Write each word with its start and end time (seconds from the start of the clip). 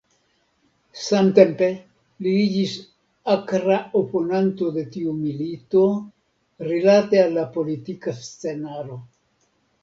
Samtempe 1.01 1.67
li 2.27 2.31
iĝis 2.45 2.73
akra 3.33 3.77
oponanto 3.99 4.71
de 4.79 4.85
tiu 4.95 5.13
milito 5.19 5.85
rilate 6.71 7.21
al 7.27 7.37
la 7.39 7.45
politika 7.59 8.17
scenaro. 8.25 8.99